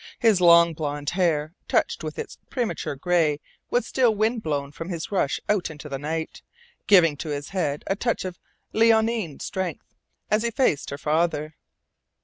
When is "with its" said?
2.03-2.39